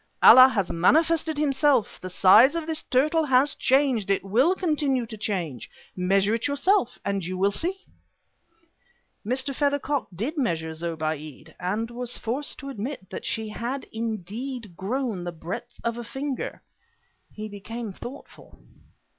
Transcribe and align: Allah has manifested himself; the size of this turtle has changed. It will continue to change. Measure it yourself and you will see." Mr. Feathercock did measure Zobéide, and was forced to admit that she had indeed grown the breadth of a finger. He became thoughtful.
Allah 0.23 0.49
has 0.49 0.71
manifested 0.71 1.37
himself; 1.37 1.99
the 2.01 2.09
size 2.09 2.55
of 2.55 2.65
this 2.65 2.81
turtle 2.81 3.23
has 3.25 3.53
changed. 3.53 4.09
It 4.09 4.23
will 4.23 4.55
continue 4.55 5.05
to 5.05 5.15
change. 5.15 5.69
Measure 5.95 6.33
it 6.33 6.47
yourself 6.47 6.97
and 7.05 7.23
you 7.23 7.37
will 7.37 7.51
see." 7.51 7.85
Mr. 9.23 9.53
Feathercock 9.53 10.07
did 10.15 10.39
measure 10.39 10.71
Zobéide, 10.71 11.53
and 11.59 11.91
was 11.91 12.17
forced 12.17 12.57
to 12.57 12.69
admit 12.69 13.11
that 13.11 13.25
she 13.25 13.49
had 13.49 13.85
indeed 13.91 14.75
grown 14.75 15.23
the 15.23 15.31
breadth 15.31 15.79
of 15.83 15.99
a 15.99 16.03
finger. 16.03 16.63
He 17.31 17.47
became 17.47 17.93
thoughtful. 17.93 18.57